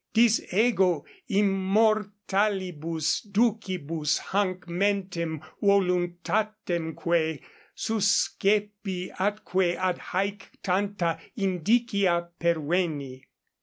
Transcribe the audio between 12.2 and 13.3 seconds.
perveni.